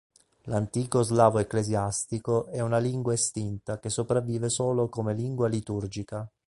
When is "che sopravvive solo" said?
3.79-4.89